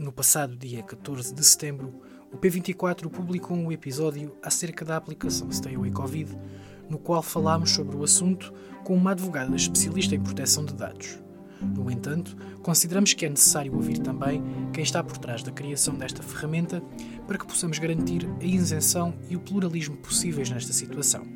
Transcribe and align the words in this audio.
No 0.00 0.10
passado 0.10 0.56
dia 0.56 0.82
14 0.82 1.34
de 1.34 1.44
setembro, 1.44 1.92
o 2.32 2.38
P24 2.38 3.10
publicou 3.10 3.54
um 3.54 3.70
episódio 3.70 4.34
acerca 4.42 4.82
da 4.82 4.96
aplicação 4.96 5.52
Stay 5.52 5.74
Away 5.74 5.90
Covid, 5.90 6.38
no 6.88 6.98
qual 6.98 7.22
falámos 7.22 7.72
sobre 7.72 7.94
o 7.94 8.02
assunto 8.02 8.50
com 8.82 8.94
uma 8.94 9.10
advogada 9.10 9.54
especialista 9.54 10.14
em 10.14 10.20
proteção 10.20 10.64
de 10.64 10.72
dados. 10.72 11.18
No 11.60 11.90
entanto, 11.90 12.34
consideramos 12.62 13.12
que 13.12 13.26
é 13.26 13.28
necessário 13.28 13.74
ouvir 13.74 13.98
também 13.98 14.42
quem 14.72 14.82
está 14.82 15.04
por 15.04 15.18
trás 15.18 15.42
da 15.42 15.52
criação 15.52 15.94
desta 15.94 16.22
ferramenta 16.22 16.82
para 17.26 17.36
que 17.36 17.46
possamos 17.46 17.78
garantir 17.78 18.26
a 18.40 18.44
isenção 18.44 19.12
e 19.28 19.36
o 19.36 19.40
pluralismo 19.40 19.98
possíveis 19.98 20.48
nesta 20.48 20.72
situação. 20.72 21.26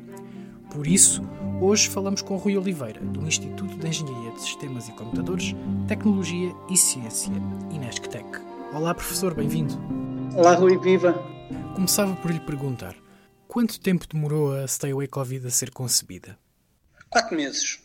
Por 0.71 0.87
isso, 0.87 1.21
hoje 1.61 1.87
falamos 1.87 2.23
com 2.23 2.35
Rui 2.35 2.57
Oliveira, 2.57 2.99
do 2.99 3.27
Instituto 3.27 3.77
de 3.77 3.87
Engenharia 3.87 4.31
de 4.31 4.41
Sistemas 4.41 4.89
e 4.89 4.91
Computadores, 4.93 5.55
Tecnologia 5.87 6.51
e 6.67 6.75
Ciência, 6.75 7.31
Inesctec. 7.71 8.54
Olá, 8.73 8.93
professor, 8.93 9.33
bem-vindo. 9.33 9.73
Olá, 10.35 10.53
Rui, 10.55 10.77
viva. 10.77 11.13
Começava 11.75 12.15
por 12.17 12.31
lhe 12.31 12.39
perguntar: 12.39 12.95
quanto 13.47 13.79
tempo 13.79 14.07
demorou 14.07 14.53
a 14.53 14.67
Stay 14.67 14.91
Away 14.91 15.07
Covid 15.07 15.47
a 15.47 15.49
ser 15.49 15.71
concebida? 15.71 16.37
Quatro 17.09 17.35
meses. 17.35 17.79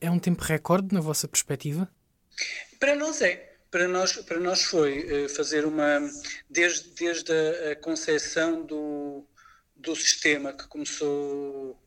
É 0.00 0.10
um 0.10 0.18
tempo 0.18 0.42
recorde 0.42 0.94
na 0.94 1.00
vossa 1.00 1.28
perspectiva? 1.28 1.88
Para 2.78 2.96
nós 2.96 3.20
é. 3.20 3.50
Para 3.70 3.86
nós, 3.86 4.16
para 4.16 4.40
nós 4.40 4.62
foi 4.62 5.24
uh, 5.24 5.28
fazer 5.28 5.64
uma. 5.64 6.00
Desde, 6.48 6.90
desde 6.90 7.32
a, 7.32 7.72
a 7.72 7.76
concepção 7.76 8.64
do, 8.64 9.24
do 9.76 9.94
sistema 9.94 10.52
que 10.52 10.66
começou 10.68 11.78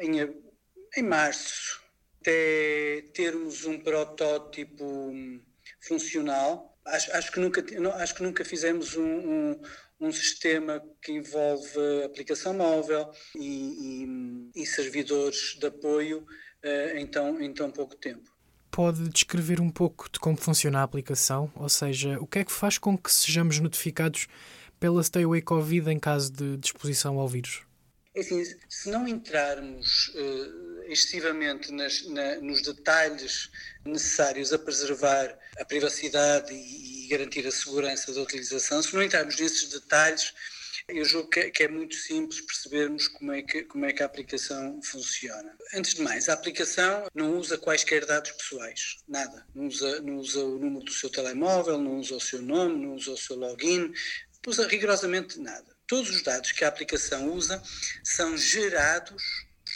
em, 0.00 0.20
em 0.96 1.02
março, 1.02 1.80
até 2.20 3.02
termos 3.14 3.64
um 3.64 3.78
protótipo 3.78 5.12
funcional. 5.80 6.71
Acho, 6.84 7.12
acho, 7.12 7.32
que, 7.32 7.38
nunca, 7.40 7.64
acho 7.96 8.14
que 8.14 8.22
nunca 8.22 8.44
fizemos 8.44 8.96
um, 8.96 9.02
um, 9.04 9.60
um 10.00 10.12
sistema 10.12 10.82
que 11.00 11.12
envolve 11.12 11.78
aplicação 12.04 12.54
móvel 12.54 13.08
e, 13.36 14.50
e, 14.54 14.62
e 14.62 14.66
servidores 14.66 15.56
de 15.58 15.66
apoio 15.66 16.18
uh, 16.64 16.96
em, 16.96 17.06
tão, 17.06 17.40
em 17.40 17.52
tão 17.52 17.70
pouco 17.70 17.96
tempo. 17.96 18.30
Pode 18.70 19.08
descrever 19.10 19.60
um 19.60 19.70
pouco 19.70 20.10
de 20.10 20.18
como 20.18 20.36
funciona 20.36 20.80
a 20.80 20.82
aplicação? 20.82 21.52
Ou 21.54 21.68
seja, 21.68 22.18
o 22.18 22.26
que 22.26 22.40
é 22.40 22.44
que 22.44 22.52
faz 22.52 22.78
com 22.78 22.96
que 22.98 23.12
sejamos 23.12 23.60
notificados 23.60 24.26
pela 24.80 25.02
Stay 25.02 25.24
Away 25.24 25.42
Covid 25.42 25.90
em 25.90 25.98
caso 25.98 26.32
de 26.32 26.58
exposição 26.64 27.20
ao 27.20 27.28
vírus? 27.28 27.62
É 28.14 28.20
assim, 28.20 28.44
se 28.68 28.90
não 28.90 29.08
entrarmos 29.08 30.08
uh, 30.08 30.82
excessivamente 30.86 31.72
nas, 31.72 32.06
na, 32.08 32.36
nos 32.40 32.60
detalhes 32.60 33.50
necessários 33.86 34.52
a 34.52 34.58
preservar 34.58 35.38
a 35.58 35.64
privacidade 35.64 36.52
e, 36.52 37.06
e, 37.06 37.08
garantir 37.08 37.46
a 37.46 37.50
segurança 37.50 38.12
da 38.12 38.20
utilização, 38.20 38.82
se 38.82 38.94
não 38.94 39.02
entrarmos 39.02 39.38
nesses 39.40 39.70
detalhes, 39.70 40.34
eu 40.88 41.06
julgo 41.06 41.30
que, 41.30 41.50
que, 41.50 41.62
é 41.62 41.68
muito 41.68 41.94
simples 41.94 42.42
percebermos 42.42 43.08
como 43.08 43.32
é, 43.32 43.40
que, 43.40 43.62
como 43.62 43.86
é 43.86 43.94
que 43.94 44.02
a 44.02 44.06
aplicação 44.06 44.78
funciona. 44.82 45.56
Antes 45.72 45.94
de 45.94 46.02
mais, 46.02 46.28
a 46.28 46.34
aplicação 46.34 47.06
não 47.14 47.38
usa 47.38 47.56
quaisquer 47.56 48.04
dados 48.04 48.32
pessoais, 48.32 48.98
nada. 49.08 49.46
Não 49.54 49.68
usa, 49.68 50.02
não 50.02 50.16
usa 50.18 50.44
o 50.44 50.58
número 50.58 50.84
do 50.84 50.92
seu 50.92 51.08
telemóvel, 51.08 51.78
não 51.78 51.98
usa 51.98 52.14
o 52.16 52.20
seu 52.20 52.42
nome, 52.42 52.84
não 52.84 52.94
usa 52.94 53.12
o 53.12 53.16
seu 53.16 53.36
login, 53.36 53.86
não 54.44 54.50
usa 54.50 54.68
rigorosamente 54.68 55.40
nada 55.40 55.71
todos 55.92 56.08
os 56.08 56.22
dados 56.22 56.52
que 56.52 56.64
a 56.64 56.68
aplicação 56.68 57.30
usa 57.34 57.62
são 58.02 58.34
gerados 58.34 59.22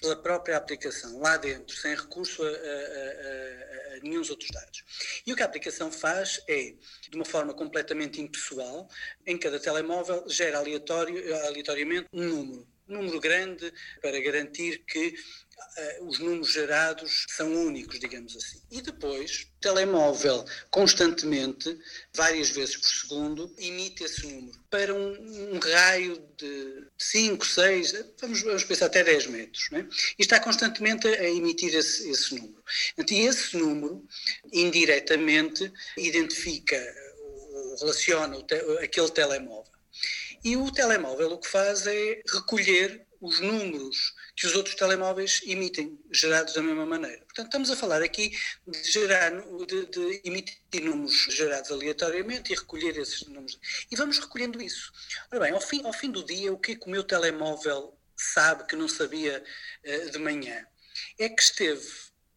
pela 0.01 0.17
própria 0.17 0.57
aplicação, 0.57 1.21
lá 1.21 1.37
dentro, 1.37 1.77
sem 1.77 1.95
recurso 1.95 2.43
a, 2.43 2.47
a, 2.47 2.51
a, 2.51 3.97
a, 3.97 4.01
nenhum 4.03 4.23
outros 4.31 4.51
dados. 4.51 4.83
E 5.27 5.33
o 5.35 5.37
que 5.37 5.43
a 5.43 5.45
aplicação 5.45 5.93
faz 5.93 6.41
é, 6.49 6.73
de 7.11 7.17
uma 7.17 7.25
forma 7.27 7.53
completamente 7.53 8.19
impessoal, 8.19 8.89
em 9.27 9.37
cada 9.37 9.61
telemóvel 9.61 10.25
gera 10.27 10.57
aleatório, 10.57 11.37
aleatoriamente 11.49 12.09
um 12.11 12.25
número. 12.25 12.67
Um 12.89 12.95
número 12.95 13.21
grande 13.21 13.71
para 14.01 14.19
garantir 14.19 14.79
que 14.87 15.15
os 16.01 16.19
números 16.19 16.53
gerados 16.53 17.27
são 17.29 17.53
únicos, 17.53 17.99
digamos 17.99 18.37
assim. 18.37 18.61
E 18.71 18.81
depois, 18.81 19.43
o 19.43 19.61
telemóvel 19.61 20.45
constantemente, 20.71 21.79
várias 22.15 22.51
vezes 22.51 22.77
por 22.77 22.89
segundo, 22.89 23.55
emite 23.59 24.05
esse 24.05 24.27
número 24.27 24.59
para 24.71 24.95
um, 24.95 25.55
um 25.55 25.59
raio 25.59 26.23
de 26.37 26.87
5, 26.99 27.45
6, 27.45 27.93
vamos, 28.21 28.43
vamos 28.43 28.65
pensar 28.65 28.87
até 28.87 29.05
10 29.05 29.27
metros. 29.27 29.69
Né? 29.71 29.87
E 30.19 30.23
está 30.23 30.41
constantemente 30.41 31.07
a 31.07 31.29
emitir 31.29 31.75
esse, 31.75 32.09
esse 32.11 32.35
número. 32.35 32.63
Então, 32.97 33.17
esse 33.17 33.57
número, 33.57 34.07
indiretamente, 34.53 35.73
identifica 35.97 36.77
ou 37.53 37.77
relaciona 37.77 38.43
te, 38.43 38.55
aquele 38.83 39.11
telemóvel. 39.11 39.73
E 40.45 40.57
o 40.57 40.71
telemóvel 40.71 41.33
o 41.33 41.39
que 41.39 41.49
faz 41.49 41.87
é 41.87 42.23
recolher 42.33 43.06
os 43.21 43.41
números 43.41 44.15
que 44.35 44.47
os 44.47 44.55
outros 44.55 44.75
telemóveis 44.75 45.41
emitem, 45.45 45.99
gerados 46.13 46.55
da 46.55 46.63
mesma 46.63 46.87
maneira. 46.87 47.19
Portanto, 47.19 47.47
estamos 47.47 47.71
a 47.71 47.77
falar 47.77 48.03
aqui 48.03 48.37
de, 48.67 48.91
gerar, 48.91 49.31
de, 49.67 49.87
de 49.87 50.21
emitir 50.25 50.83
números 50.83 51.27
gerados 51.31 51.71
aleatoriamente 51.71 52.53
e 52.53 52.57
recolher 52.57 52.97
esses 52.99 53.27
números. 53.27 53.59
E 53.91 53.97
vamos 53.97 54.19
recolhendo 54.19 54.61
isso. 54.63 54.93
Ora 55.31 55.45
bem, 55.45 55.53
ao 55.53 55.61
fim, 55.61 55.85
ao 55.85 55.93
fim 55.93 56.11
do 56.11 56.25
dia, 56.25 56.53
o 56.53 56.59
que 56.59 56.73
é 56.73 56.75
que 56.77 56.87
o 56.87 56.91
meu 56.91 57.05
telemóvel 57.05 57.97
sabe 58.17 58.67
que 58.67 58.77
não 58.77 58.89
sabia 58.89 59.43
uh, 59.85 60.11
de 60.11 60.19
manhã? 60.19 60.67
É 61.19 61.29
que 61.29 61.43
esteve 61.43 61.87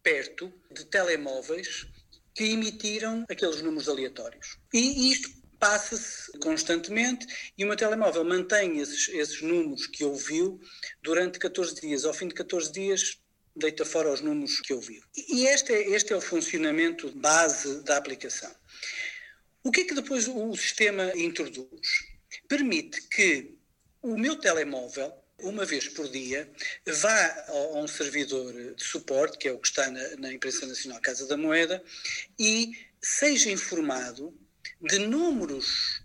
perto 0.02 0.52
de 0.70 0.84
telemóveis 0.84 1.86
que 2.34 2.44
emitiram 2.44 3.24
aqueles 3.28 3.60
números 3.60 3.88
aleatórios. 3.88 4.58
E 4.72 5.10
isto 5.10 5.39
passa-se 5.60 6.32
constantemente 6.38 7.26
e 7.56 7.64
o 7.64 7.68
meu 7.68 7.76
telemóvel 7.76 8.24
mantém 8.24 8.78
esses, 8.78 9.08
esses 9.10 9.42
números 9.42 9.86
que 9.86 10.04
ouviu 10.04 10.58
durante 11.02 11.38
14 11.38 11.78
dias. 11.80 12.04
Ao 12.06 12.14
fim 12.14 12.28
de 12.28 12.34
14 12.34 12.72
dias, 12.72 13.20
deita 13.54 13.84
fora 13.84 14.10
os 14.10 14.22
números 14.22 14.60
que 14.60 14.72
ouviu. 14.72 15.02
E 15.14 15.46
este 15.46 15.72
é, 15.72 15.90
este 15.90 16.12
é 16.14 16.16
o 16.16 16.20
funcionamento 16.20 17.12
base 17.12 17.82
da 17.82 17.98
aplicação. 17.98 18.52
O 19.62 19.70
que 19.70 19.82
é 19.82 19.84
que 19.84 19.94
depois 19.94 20.26
o 20.26 20.56
sistema 20.56 21.12
introduz? 21.14 21.88
Permite 22.48 23.02
que 23.08 23.54
o 24.00 24.16
meu 24.16 24.36
telemóvel, 24.36 25.12
uma 25.40 25.66
vez 25.66 25.88
por 25.88 26.08
dia, 26.08 26.50
vá 26.86 27.44
a 27.48 27.78
um 27.78 27.86
servidor 27.86 28.74
de 28.74 28.82
suporte, 28.82 29.36
que 29.36 29.48
é 29.48 29.52
o 29.52 29.58
que 29.58 29.68
está 29.68 29.90
na, 29.90 30.16
na 30.16 30.32
Imprensa 30.32 30.66
Nacional 30.66 31.00
Casa 31.02 31.26
da 31.26 31.36
Moeda, 31.36 31.82
e 32.38 32.72
seja 33.02 33.50
informado 33.50 34.34
de 34.80 34.98
números 34.98 36.02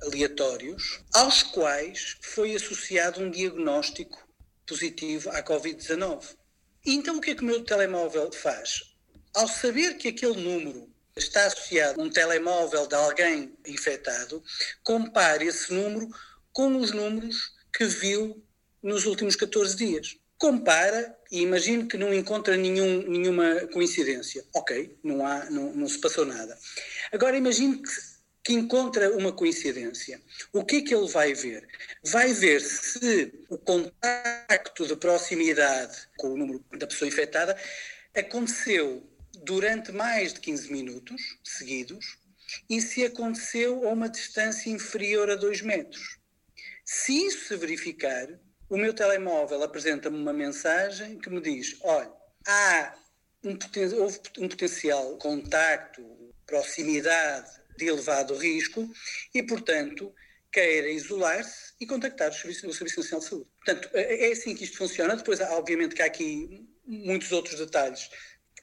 aleatórios 0.00 1.02
aos 1.12 1.42
quais 1.42 2.16
foi 2.20 2.54
associado 2.54 3.20
um 3.20 3.30
diagnóstico 3.30 4.26
positivo 4.66 5.30
à 5.30 5.42
Covid-19. 5.42 6.36
Então 6.84 7.16
o 7.16 7.20
que 7.20 7.30
é 7.30 7.34
que 7.34 7.42
o 7.42 7.46
meu 7.46 7.64
telemóvel 7.64 8.30
faz? 8.32 8.94
Ao 9.34 9.48
saber 9.48 9.94
que 9.94 10.08
aquele 10.08 10.40
número 10.40 10.88
está 11.16 11.46
associado 11.46 12.00
a 12.00 12.04
um 12.04 12.10
telemóvel 12.10 12.86
de 12.86 12.94
alguém 12.94 13.56
infectado, 13.66 14.42
compare 14.84 15.46
esse 15.46 15.72
número 15.72 16.08
com 16.52 16.76
os 16.76 16.92
números 16.92 17.52
que 17.74 17.86
viu 17.86 18.42
nos 18.82 19.04
últimos 19.04 19.34
14 19.34 19.76
dias. 19.76 20.16
Compara 20.38 21.16
e 21.30 21.40
imagine 21.40 21.86
que 21.86 21.96
não 21.96 22.12
encontra 22.12 22.56
nenhum, 22.56 23.02
nenhuma 23.08 23.66
coincidência. 23.72 24.44
Ok, 24.54 24.98
não, 25.02 25.26
há, 25.26 25.50
não, 25.50 25.72
não 25.72 25.88
se 25.88 25.98
passou 25.98 26.26
nada. 26.26 26.56
Agora 27.10 27.36
imagine 27.36 27.82
que, 27.82 27.90
que 28.44 28.52
encontra 28.52 29.10
uma 29.16 29.32
coincidência. 29.32 30.20
O 30.52 30.64
que 30.64 30.76
é 30.76 30.82
que 30.82 30.94
ele 30.94 31.08
vai 31.08 31.32
ver? 31.32 31.66
Vai 32.04 32.32
ver 32.32 32.60
se 32.60 33.32
o 33.48 33.56
contacto 33.56 34.86
de 34.86 34.96
proximidade 34.96 35.96
com 36.18 36.32
o 36.32 36.36
número 36.36 36.64
da 36.78 36.86
pessoa 36.86 37.08
infectada 37.08 37.56
aconteceu 38.14 39.02
durante 39.42 39.92
mais 39.92 40.32
de 40.32 40.40
15 40.40 40.72
minutos 40.72 41.38
seguidos 41.42 42.18
e 42.68 42.80
se 42.80 43.04
aconteceu 43.04 43.88
a 43.88 43.92
uma 43.92 44.08
distância 44.08 44.70
inferior 44.70 45.30
a 45.30 45.34
2 45.34 45.62
metros. 45.62 46.18
Se 46.84 47.26
isso 47.26 47.48
se 47.48 47.56
verificar, 47.56 48.28
o 48.68 48.76
meu 48.76 48.92
telemóvel 48.92 49.62
apresenta-me 49.62 50.16
uma 50.16 50.32
mensagem 50.32 51.18
que 51.18 51.30
me 51.30 51.40
diz: 51.40 51.76
olha, 51.82 52.10
há 52.46 52.94
um, 53.44 53.56
houve 54.00 54.20
um 54.38 54.48
potencial 54.48 55.16
contacto, 55.18 56.02
proximidade 56.46 57.50
de 57.76 57.86
elevado 57.86 58.36
risco 58.36 58.90
e, 59.34 59.42
portanto, 59.42 60.12
queira 60.50 60.88
isolar-se 60.88 61.74
e 61.80 61.86
contactar 61.86 62.30
o 62.30 62.34
Serviço, 62.34 62.66
o 62.66 62.72
Serviço 62.72 63.00
Nacional 63.00 63.20
de 63.20 63.28
Saúde. 63.28 63.48
Portanto, 63.64 63.90
é, 63.92 64.28
é 64.28 64.32
assim 64.32 64.54
que 64.54 64.64
isto 64.64 64.78
funciona. 64.78 65.16
Depois, 65.16 65.40
obviamente, 65.40 65.94
que 65.94 66.02
há 66.02 66.06
aqui 66.06 66.66
muitos 66.86 67.30
outros 67.32 67.58
detalhes 67.58 68.08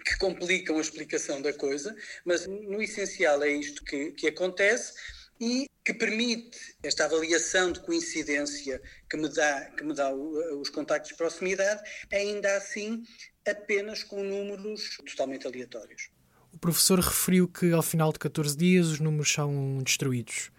que 0.04 0.18
complicam 0.18 0.78
a 0.78 0.82
explicação 0.82 1.42
da 1.42 1.54
coisa, 1.54 1.96
mas 2.26 2.46
no 2.48 2.82
essencial 2.82 3.42
é 3.44 3.50
isto 3.50 3.84
que, 3.86 4.12
que 4.12 4.28
acontece 4.28 4.94
e 5.40 5.70
que 5.86 5.94
permite 5.94 6.58
esta 6.82 7.06
avaliação 7.06 7.72
de 7.72 7.82
coincidência 7.82 8.82
que 9.10 9.18
me 9.18 9.28
dá, 9.30 9.72
que 9.72 9.84
me 9.84 9.94
dá 9.94 10.14
os 10.14 10.70
contactos 10.70 11.12
de 11.12 11.18
proximidade, 11.18 11.82
ainda 12.12 12.56
assim 12.56 13.04
apenas 13.46 14.04
com 14.04 14.24
números 14.24 14.98
totalmente 15.06 15.46
aleatórios. 15.46 16.10
O 16.54 16.58
professor 16.58 17.00
referiu 17.00 17.48
que 17.48 17.72
ao 17.72 17.82
final 17.82 18.14
de 18.14 18.20
14 18.20 18.56
dias 18.56 18.88
os 18.88 19.00
números 19.00 19.32
são 19.32 19.80
destruídos. 19.84 20.52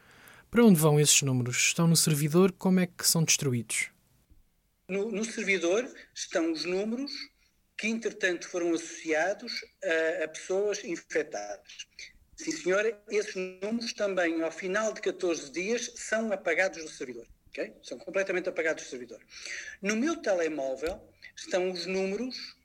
Para 0.50 0.64
onde 0.64 0.78
vão 0.78 1.00
esses 1.00 1.22
números? 1.22 1.56
Estão 1.56 1.86
no 1.86 1.96
servidor? 1.96 2.52
Como 2.52 2.80
é 2.80 2.86
que 2.86 3.06
são 3.06 3.24
destruídos? 3.24 3.90
No, 4.88 5.10
no 5.10 5.24
servidor 5.24 5.88
estão 6.14 6.52
os 6.52 6.64
números 6.64 7.12
que, 7.78 7.88
entretanto, 7.88 8.48
foram 8.48 8.74
associados 8.74 9.52
a, 9.82 10.24
a 10.24 10.28
pessoas 10.28 10.84
infectadas. 10.84 11.86
Sim, 12.36 12.50
senhora, 12.50 13.00
esses 13.08 13.34
números 13.62 13.92
também, 13.92 14.42
ao 14.42 14.50
final 14.50 14.92
de 14.92 15.00
14 15.00 15.50
dias, 15.50 15.92
são 15.94 16.32
apagados 16.32 16.82
do 16.82 16.90
servidor. 16.90 17.26
Okay? 17.48 17.72
São 17.82 17.98
completamente 17.98 18.48
apagados 18.48 18.84
do 18.84 18.90
servidor. 18.90 19.20
No 19.81 19.94
meu 19.94 20.16
telemóvel 20.16 21.00
estão 21.36 21.70
os 21.70 21.86
números 21.86 22.56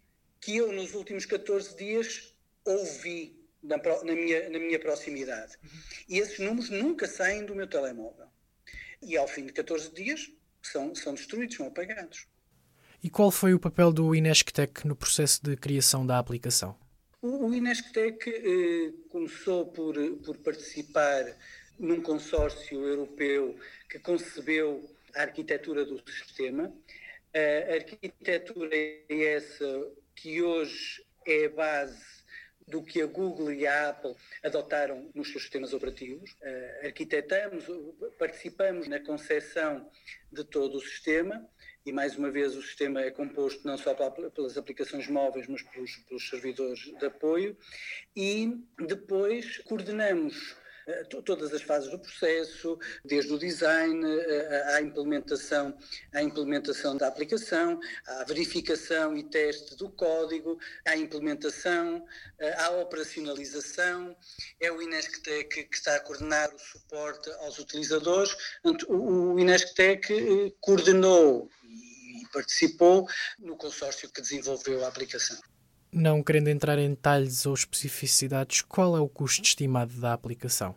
que 0.42 0.58
eu, 0.58 0.72
nos 0.72 0.94
últimos 0.96 1.26
14 1.26 1.76
dias, 1.78 2.34
ouvi 2.66 3.40
na, 3.62 3.78
na, 3.78 4.16
minha, 4.16 4.50
na 4.50 4.60
minha 4.60 4.80
proximidade. 4.80 5.58
E 6.08 6.18
esses 6.18 6.40
números 6.40 6.70
nunca 6.70 7.08
saem 7.08 7.46
do 7.46 7.56
meu 7.56 7.68
telemóvel. 7.68 8.28
E 9.02 9.16
ao 9.18 9.28
fim 9.28 9.46
de 9.46 9.54
14 9.54 9.94
dias 9.94 10.32
são, 10.62 10.96
são 10.96 11.14
destruídos, 11.14 11.56
são 11.56 11.68
apagados. 11.68 12.28
E 13.02 13.10
qual 13.10 13.32
foi 13.32 13.54
o 13.54 13.60
papel 13.60 13.94
do 13.94 14.14
Inesctec 14.14 14.86
no 14.86 14.96
processo 14.96 15.42
de 15.44 15.56
criação 15.56 16.06
da 16.06 16.18
aplicação? 16.18 16.78
O, 17.22 17.48
o 17.48 17.54
Inesctec 17.54 18.30
eh, 18.30 18.94
começou 19.10 19.66
por, 19.68 19.96
por 20.24 20.38
participar 20.38 21.26
num 21.78 22.02
consórcio 22.02 22.86
europeu 22.86 23.60
que 23.90 24.00
concebeu 24.00 24.90
a 25.14 25.24
arquitetura 25.24 25.84
do 25.84 26.02
sistema. 26.10 26.74
A 27.34 27.74
arquitetura 27.74 28.74
é 28.74 29.24
essa 29.36 29.92
que 30.16 30.42
hoje 30.42 31.04
é 31.26 31.46
a 31.46 31.50
base 31.50 32.20
do 32.70 32.84
que 32.84 33.02
a 33.02 33.06
Google 33.06 33.52
e 33.52 33.68
a 33.68 33.90
Apple 33.90 34.16
adotaram 34.44 35.10
nos 35.14 35.30
seus 35.32 35.44
sistemas 35.44 35.74
operativos. 35.74 36.32
Uh, 36.34 36.86
arquitetamos, 36.86 37.66
participamos 38.18 38.88
na 38.88 39.00
concepção 39.00 39.90
de 40.32 40.44
todo 40.44 40.78
o 40.78 40.82
sistema 40.82 41.50
e, 41.86 41.92
mais 41.92 42.18
uma 42.18 42.30
vez, 42.30 42.56
o 42.56 42.62
sistema 42.62 43.02
é 43.02 43.12
composto 43.12 43.66
não 43.66 43.78
só 43.78 43.94
pelas 43.94 44.58
aplicações 44.58 45.08
móveis, 45.08 45.48
mas 45.48 45.62
pelos, 45.62 45.96
pelos 46.08 46.30
servidores 46.30 46.80
de 46.80 47.06
apoio 47.06 47.58
e 48.16 48.58
depois 48.78 49.58
coordenamos 49.60 50.56
eh, 50.90 51.04
todas 51.04 51.54
as 51.54 51.62
fases 51.62 51.92
do 51.92 52.00
processo, 52.00 52.80
desde 53.06 53.32
o 53.32 53.38
design 53.38 54.04
eh, 54.04 54.64
à 54.74 54.82
implementação, 54.82 55.78
à 56.12 56.24
implementação 56.24 56.98
da 56.98 57.08
aplicação, 57.08 57.80
à 58.08 58.24
verificação 58.24 59.16
e 59.16 59.24
teste 59.24 59.76
do 59.76 59.90
código, 59.92 60.58
à 60.86 60.98
implementação, 60.98 62.04
eh, 62.40 62.54
à 62.58 62.72
operacionalização. 62.72 64.16
É 64.60 64.72
o 64.72 64.82
Inesctec 64.82 65.66
que 65.66 65.76
está 65.76 65.96
a 65.96 66.00
coordenar 66.00 66.50
o 66.56 66.60
suporte 66.60 67.30
aos 67.42 67.60
utilizadores. 67.60 68.36
O 68.88 69.38
Inesctec 69.38 70.56
coordenou 70.60 71.52
participou 72.32 73.08
no 73.40 73.56
consórcio 73.56 74.10
que 74.10 74.22
desenvolveu 74.22 74.84
a 74.86 74.88
aplicação. 74.88 75.38
Não 75.92 76.22
querendo 76.22 76.50
entrar 76.50 76.78
em 76.78 76.92
detalhes 76.92 77.46
ou 77.46 77.54
especificidades, 77.54 78.62
qual 78.62 78.96
é 78.96 79.00
o 79.00 79.10
custo 79.10 79.44
estimado 79.44 80.00
da 80.00 80.14
aplicação? 80.14 80.76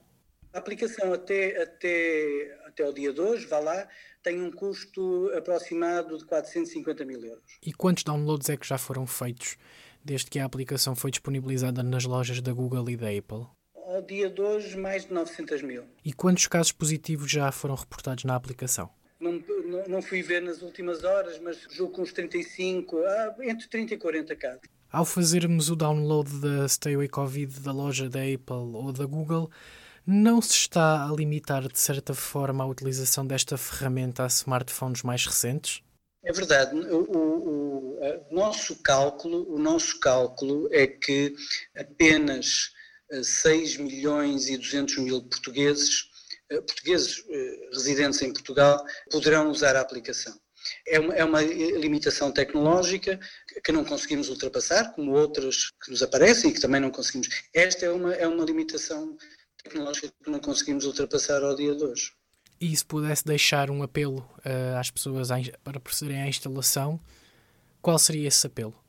A 0.53 0.59
aplicação 0.59 1.13
até, 1.13 1.63
até, 1.63 2.59
até 2.67 2.89
o 2.89 2.93
dia 2.93 3.13
de 3.13 3.21
hoje, 3.21 3.47
vá 3.47 3.59
lá, 3.59 3.89
tem 4.23 4.41
um 4.41 4.51
custo 4.51 5.31
aproximado 5.37 6.17
de 6.17 6.25
450 6.25 7.05
mil 7.05 7.25
euros. 7.25 7.59
E 7.63 7.73
quantos 7.73 8.05
downloads 8.05 8.49
é 8.49 8.57
que 8.57 8.67
já 8.67 8.79
foram 8.79 9.07
feitos 9.07 9.57
desde 10.05 10.31
que 10.31 10.39
a 10.39 10.45
aplicação 10.45 10.95
foi 10.95 11.11
disponibilizada 11.11 11.83
nas 11.83 12.05
lojas 12.05 12.41
da 12.41 12.53
Google 12.53 12.91
e 12.91 12.97
da 12.97 13.09
Apple? 13.09 13.47
Ao 13.75 14.01
dia 14.03 14.31
de 14.31 14.41
hoje, 14.41 14.77
mais 14.77 15.05
de 15.07 15.13
900 15.13 15.63
mil. 15.63 15.85
E 16.05 16.13
quantos 16.13 16.47
casos 16.47 16.73
positivos 16.73 17.31
já 17.31 17.53
foram 17.53 17.75
reportados 17.75 18.25
na 18.25 18.35
aplicação? 18.35 18.91
Não, 19.21 19.41
não, 19.89 20.03
fui 20.03 20.23
ver 20.23 20.43
nas 20.43 20.63
últimas 20.63 21.05
horas, 21.05 21.39
mas 21.41 21.59
julgo 21.71 21.95
com 21.95 22.03
uns 22.03 22.13
35, 22.13 22.99
ah, 22.99 23.37
entre 23.43 23.69
30 23.69 23.95
e 23.95 23.99
40 23.99 24.37
casos. 24.37 24.61
Ao 24.91 25.05
fazermos 25.05 25.71
o 25.71 25.77
download 25.77 26.31
da 26.41 26.69
Stay 26.69 26.95
Away 26.95 27.09
Covid 27.09 27.61
da 27.61 27.73
loja 27.73 28.09
da 28.09 28.21
Apple 28.21 28.75
ou 28.75 28.93
da 28.93 29.07
Google, 29.07 29.51
não 30.07 30.43
se 30.43 30.53
está 30.53 31.09
a 31.09 31.13
limitar 31.13 31.67
de 31.69 31.79
certa 31.79 32.13
forma 32.13 32.65
a 32.65 32.67
utilização 32.67 33.27
desta 33.27 33.57
ferramenta 33.57 34.25
a 34.25 34.27
smartphones 34.27 35.03
mais 35.03 35.25
recentes? 35.25 35.83
É 36.25 36.33
verdade. 36.33 36.77
O, 36.77 37.03
o, 37.03 37.99
o, 38.01 38.35
nosso 38.35 38.77
cálculo, 38.83 39.53
o 39.53 39.59
nosso 39.59 39.99
cálculo 39.99 40.69
é 40.73 40.87
que 40.87 41.35
apenas 41.77 42.73
6 43.23 43.77
eh, 43.77 43.83
milhões 43.83 44.49
e 44.49 44.57
200 44.57 44.99
mil 44.99 45.23
portugueses, 45.23 46.11
portugueses 46.61 47.25
eh, 47.29 47.69
residentes 47.73 48.21
em 48.23 48.33
Portugal, 48.33 48.85
poderão 49.11 49.51
usar 49.51 49.77
a 49.77 49.81
aplicação. 49.81 50.35
É 50.87 51.01
uma, 51.01 51.15
é 51.15 51.25
uma, 51.25 51.43
limitação 51.43 52.31
tecnológica 52.31 53.19
que 53.65 53.73
não 53.73 53.85
conseguimos 53.85 54.29
ultrapassar, 54.29 54.93
como 54.95 55.13
outras 55.13 55.71
que 55.83 55.91
nos 55.91 56.03
aparecem 56.03 56.51
e 56.51 56.55
que 56.55 56.61
também 56.61 56.81
não 56.81 56.91
conseguimos. 56.91 57.29
Esta 57.53 57.87
é 57.87 57.91
uma, 57.91 58.15
é 58.15 58.27
uma 58.27 58.45
limitação 58.45 59.17
tecnológica 59.63 60.13
que 60.23 60.31
não 60.31 60.39
conseguimos 60.39 60.85
ultrapassar 60.85 61.43
ao 61.43 61.57
dia 61.57 61.75
de 61.75 61.83
hoje. 61.83 62.13
E 62.61 62.77
se 62.77 62.85
pudesse 62.85 63.25
deixar 63.25 63.71
um 63.71 63.83
apelo 63.83 64.19
uh, 64.19 64.79
às 64.79 64.89
pessoas 64.89 65.29
para 65.65 65.81
procederem 65.81 66.23
à 66.23 66.29
instalação, 66.29 67.01
qual 67.81 67.99
seria 67.99 68.29
esse 68.29 68.47
apelo? 68.47 68.81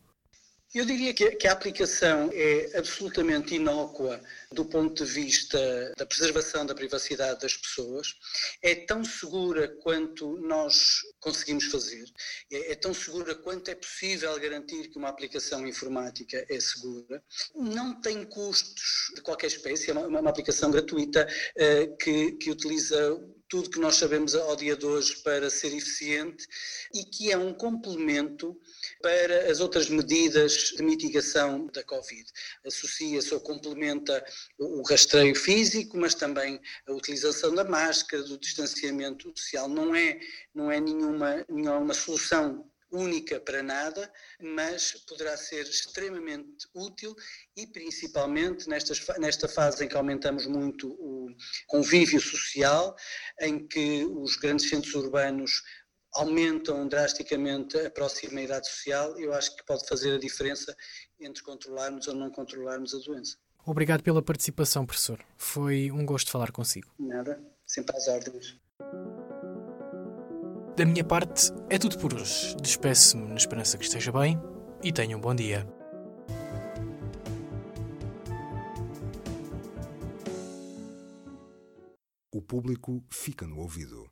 Eu 0.74 0.86
diria 0.86 1.14
que, 1.14 1.30
que, 1.36 1.48
a 1.48 1.52
aplicação 1.52 2.32
é 2.34 2.76
absolutamente 2.76 3.54
inócua 3.54 4.20
do 4.52 4.66
ponto 4.66 5.06
de 5.06 5.12
vista 5.12 5.94
da 5.96 6.04
preservação 6.04 6.66
da 6.66 6.74
privacidade 6.74 7.42
das 7.42 7.56
pessoas, 7.56 8.16
é 8.60 8.74
tão 8.74 9.04
segura 9.04 9.68
quanto 9.68 10.36
nós 10.38 11.02
conseguimos 11.20 11.66
fazer, 11.66 12.06
é, 12.52 12.72
é 12.72 12.76
tão 12.76 12.92
segura 12.92 13.36
quanto 13.36 13.70
é 13.70 13.76
possível 13.76 14.38
garantir 14.40 14.88
que 14.88 14.98
uma 14.98 15.10
aplicação 15.10 15.68
informática 15.68 16.44
é 16.50 16.60
segura, 16.60 17.24
não 17.54 18.02
tem 18.02 18.26
custos 18.26 19.12
de 19.14 19.22
qualquer 19.22 19.48
espécie, 19.48 19.92
é 19.92 19.94
uma, 19.94 20.08
uma 20.08 20.30
aplicação 20.32 20.72
gratuita 20.72 21.28
uh, 21.56 21.98
que, 21.98 22.32
que 22.34 22.50
utiliza 22.50 23.16
tudo 23.54 23.70
que 23.70 23.80
nós 23.80 23.98
sabemos 23.98 24.34
ao 24.34 24.56
dia 24.56 24.76
de 24.76 24.84
hoje 24.84 25.16
para 25.18 25.48
ser 25.48 25.68
eficiente 25.78 26.44
e 26.92 27.06
que 27.06 27.32
é 27.32 27.38
um 27.38 27.54
complemento 27.54 28.60
para 29.00 29.48
as 29.48 29.60
outras 29.60 29.90
medidas 29.90 30.74
de 30.76 30.82
mitigação 30.82 31.68
da 31.68 31.84
Covid. 31.84 32.26
Associa-se 32.66 33.32
ou 33.32 33.40
complementa 33.40 34.26
o 34.58 34.82
rastreio 34.82 35.36
físico, 35.36 36.00
mas 36.00 36.16
também 36.16 36.60
a 36.88 36.94
utilização 36.94 37.54
da 37.54 37.64
máscara, 37.64 38.24
do 38.24 38.40
distanciamento 38.40 39.32
social. 39.38 39.70
Não 39.70 39.94
é, 39.94 40.20
não 40.52 40.72
é 40.72 40.80
nenhuma, 40.80 41.46
nenhuma 41.48 41.94
solução 41.94 42.68
única 42.94 43.40
para 43.40 43.64
nada, 43.64 44.12
mas 44.40 44.94
poderá 45.08 45.36
ser 45.36 45.64
extremamente 45.64 46.68
útil 46.74 47.16
e 47.58 47.66
principalmente 47.66 48.70
nestas, 48.70 49.06
nesta 49.18 49.48
fase 49.48 49.84
em 49.84 49.88
que 49.88 49.98
aumentamos 49.98 50.46
muito 50.46 50.90
o 50.92 51.28
convívio 51.68 52.22
social, 52.22 52.96
em 53.42 53.68
que 53.68 54.06
os 54.06 54.36
grandes 54.38 54.70
centros 54.70 54.94
urbanos 54.94 55.64
aumentam 56.14 56.88
drasticamente 56.88 57.78
a 57.78 57.90
proximidade 57.90 58.68
social, 58.68 59.20
eu 59.20 59.34
acho 59.34 59.56
que 59.56 59.66
pode 59.66 59.88
fazer 59.88 60.14
a 60.14 60.20
diferença 60.20 60.76
entre 61.20 61.42
controlarmos 61.42 62.08
ou 62.08 62.14
não 62.14 62.30
controlarmos 62.30 62.94
a 62.94 63.00
doença. 63.00 63.38
Obrigado 63.66 64.04
pela 64.04 64.22
participação, 64.22 64.86
professor. 64.86 65.20
Foi 65.38 65.90
um 65.90 66.06
gosto 66.06 66.30
falar 66.30 66.52
consigo. 66.52 66.92
Nada, 67.00 67.42
sempre 67.66 67.96
às 67.98 68.08
ordens. 68.08 68.63
Da 70.76 70.86
minha 70.86 71.04
parte, 71.04 71.52
é 71.70 71.78
tudo 71.78 72.00
por 72.00 72.16
hoje. 72.16 72.56
Despeço-me 72.60 73.28
na 73.28 73.36
esperança 73.36 73.78
que 73.78 73.84
esteja 73.84 74.12
bem 74.12 74.42
e 74.84 74.92
tenha 74.92 75.16
um 75.16 75.22
bom 75.22 75.36
dia. 75.36 75.68
O 82.34 82.42
público 82.42 83.04
fica 83.12 83.46
no 83.46 83.60
ouvido. 83.60 84.12